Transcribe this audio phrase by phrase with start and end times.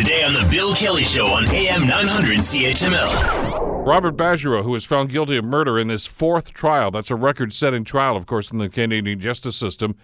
[0.00, 3.84] Today on The Bill Kelly Show on AM 900 CHML.
[3.84, 7.52] Robert Badgerow, who was found guilty of murder in this fourth trial, that's a record
[7.52, 9.94] setting trial, of course, in the Canadian justice system,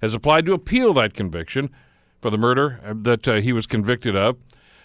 [0.00, 1.68] has applied to appeal that conviction
[2.22, 4.38] for the murder that uh, he was convicted of.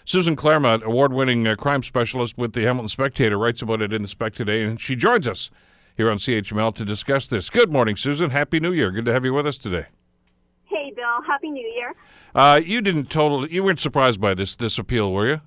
[0.04, 4.02] Susan Clairmont, award winning uh, crime specialist with the Hamilton Spectator, writes about it in
[4.02, 5.50] the Spec today, and she joins us
[5.96, 7.48] here on CHML to discuss this.
[7.48, 8.28] Good morning, Susan.
[8.28, 8.90] Happy New Year.
[8.90, 9.86] Good to have you with us today.
[10.70, 11.20] Hey, Bill.
[11.26, 11.94] Happy New Year.
[12.32, 15.40] Uh, you didn't totally, you weren't surprised by this this appeal, were you?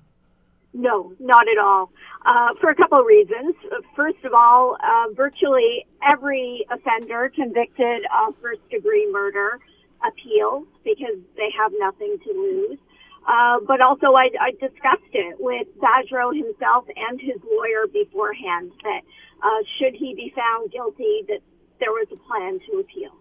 [0.74, 1.90] No, not at all.
[2.26, 3.54] Uh, for a couple of reasons.
[3.96, 9.60] First of all, uh, virtually every offender convicted of first degree murder
[10.06, 12.78] appeals because they have nothing to lose.
[13.26, 19.00] Uh, but also, I, I discussed it with Badgerow himself and his lawyer beforehand that
[19.42, 21.40] uh, should he be found guilty, that
[21.80, 23.16] there was a plan to appeal.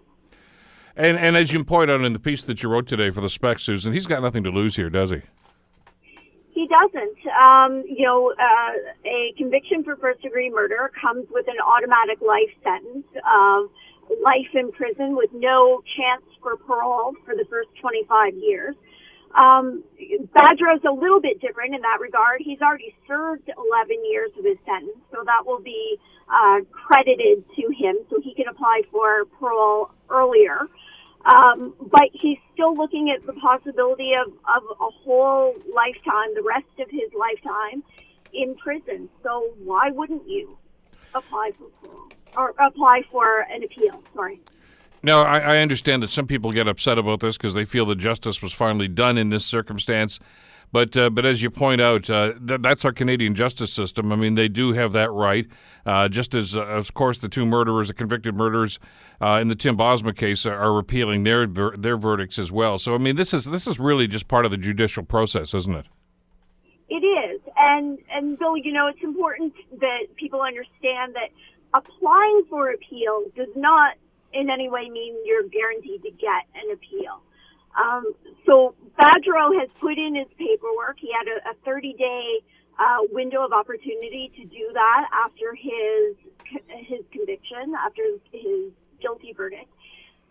[0.96, 3.30] And and as you point out in the piece that you wrote today for the
[3.30, 5.22] Spec, Susan, he's got nothing to lose here, does he?
[6.52, 7.18] He doesn't.
[7.36, 12.54] Um, you know, uh, a conviction for first degree murder comes with an automatic life
[12.64, 13.70] sentence of
[14.24, 18.76] life in prison with no chance for parole for the first 25 years.
[19.34, 19.84] Um,
[20.34, 22.42] Badger is a little bit different in that regard.
[22.42, 25.98] He's already served 11 years of his sentence, so that will be
[26.30, 30.68] uh, credited to him, so he can apply for parole earlier.
[31.26, 36.68] Um, but he's still looking at the possibility of, of a whole lifetime, the rest
[36.80, 37.82] of his lifetime
[38.34, 39.10] in prison.
[39.24, 40.58] So why wouldn't you
[41.16, 44.04] apply for parole or apply for an appeal?
[44.14, 44.42] Sorry.
[45.04, 47.98] Now, I, I understand that some people get upset about this because they feel that
[47.98, 50.18] justice was finally done in this circumstance.
[50.72, 54.12] But uh, but as you point out, uh, th- that's our Canadian justice system.
[54.12, 55.46] I mean, they do have that right.
[55.86, 58.80] Uh, just as, uh, of course, the two murderers, the convicted murderers
[59.22, 62.80] uh, in the Tim Bosma case, are, are appealing their ver- their verdicts as well.
[62.80, 65.76] So I mean, this is this is really just part of the judicial process, isn't
[65.76, 65.86] it?
[66.90, 71.30] It is, and and Bill, you know, it's important that people understand that
[71.76, 73.94] applying for appeal does not
[74.34, 77.22] in any way mean you're guaranteed to get an appeal.
[77.78, 78.14] Um,
[78.46, 80.98] so Badgerow has put in his paperwork.
[81.00, 82.40] He had a, a 30 day
[82.80, 86.18] uh, window of opportunity to do that after his
[86.88, 88.72] his conviction, after his
[89.02, 89.70] guilty verdict.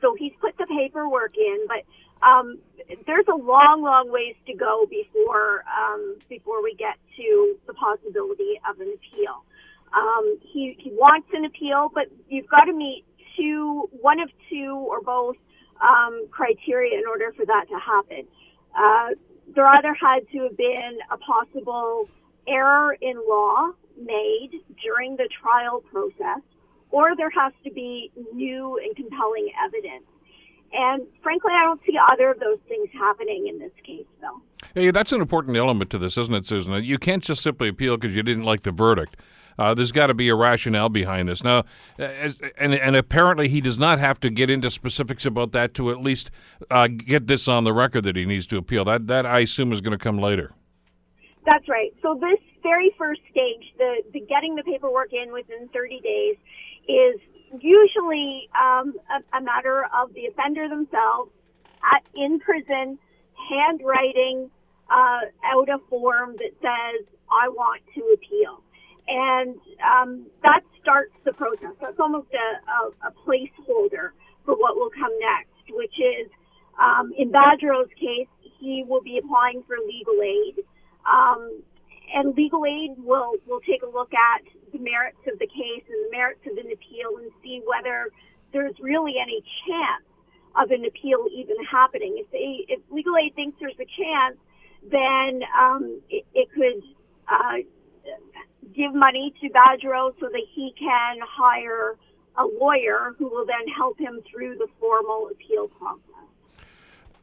[0.01, 1.83] So he's put the paperwork in, but
[2.27, 2.59] um,
[3.07, 8.61] there's a long, long ways to go before um, before we get to the possibility
[8.69, 9.45] of an appeal.
[9.95, 13.05] Um, he he wants an appeal, but you've got to meet
[13.37, 15.37] two, one of two or both
[15.83, 18.27] um, criteria in order for that to happen.
[18.77, 19.09] Uh,
[19.55, 22.09] there either had to have been a possible
[22.49, 24.51] error in law made
[24.83, 26.43] during the trial process,
[26.91, 30.05] or there has to be new and compelling evidence.
[30.73, 34.41] And frankly, I don't see either of those things happening in this case, though.
[34.75, 36.83] Hey, that's an important element to this, isn't it, Susan?
[36.83, 39.17] You can't just simply appeal because you didn't like the verdict.
[39.63, 41.45] Uh, there's got to be a rationale behind this.
[41.45, 41.65] Now,
[41.97, 45.93] as, and, and apparently he does not have to get into specifics about that to
[45.93, 46.33] at least
[46.69, 48.85] uh, get this on the record that he needs to appeal.
[48.85, 50.53] That, that I assume, is going to come later.
[51.47, 51.95] That's right.
[52.03, 56.37] So this very first stage, the, the getting the paperwork in within 30 days,
[56.89, 57.21] is
[57.61, 61.31] usually um, a, a matter of the offender themselves
[61.95, 62.99] at, in prison
[63.49, 64.51] handwriting
[64.91, 65.21] uh,
[65.55, 68.63] out a form that says, I want to appeal
[69.09, 71.75] and um, that starts the process.
[71.83, 74.15] It's almost a, a, a, placeholder
[74.45, 76.31] for what will come next, which is
[76.81, 80.65] um, in Badgerow's case, he will be applying for legal aid,
[81.05, 81.63] um,
[82.15, 84.43] and legal aid will will take a look at
[84.73, 88.09] the merits of the case and the merits of an appeal and see whether
[88.53, 90.07] there's really any chance
[90.61, 92.17] of an appeal even happening.
[92.19, 94.39] If they if legal aid thinks there's a chance,
[94.91, 96.83] then um, it, it could.
[97.29, 97.65] Uh,
[98.75, 101.97] give money to Badgerow so that he can hire
[102.39, 106.01] a lawyer who will then help him through the formal appeal process.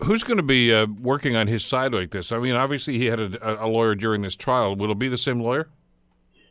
[0.03, 2.31] Who's going to be uh, working on his side like this?
[2.31, 4.75] I mean, obviously he had a, a, lawyer during this trial.
[4.75, 5.67] Will it be the same lawyer?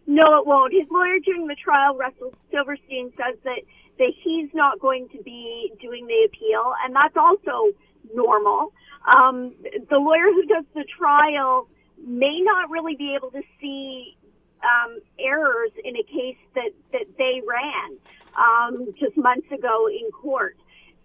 [0.07, 0.73] No, it won't.
[0.73, 3.61] His lawyer during the trial, Russell Silverstein, says that
[3.99, 7.75] that he's not going to be doing the appeal, and that's also
[8.15, 8.73] normal.
[9.13, 9.55] Um,
[9.91, 11.69] the lawyer who does the trial
[12.07, 14.17] may not really be able to see
[14.63, 17.99] um, errors in a case that, that they ran
[18.37, 20.57] um, just months ago in court.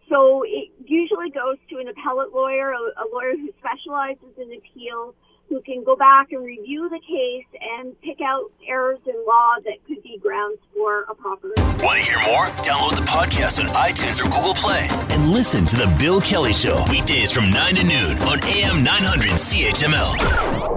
[0.10, 5.16] So it usually goes to an appellate lawyer, a, a lawyer who specializes in appeals,
[5.50, 7.46] who can go back and review the case
[7.78, 11.52] and pick out errors in law that could be grounds for a proper.
[11.84, 12.48] Want to hear more?
[12.64, 16.84] Download the podcast on iTunes or Google Play and listen to The Bill Kelly Show
[16.90, 20.73] weekdays from 9 to noon on AM 900 CHML.